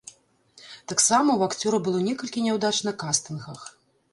[0.91, 3.61] Таксама ў акцёра было некалькі няўдач на кастынгах.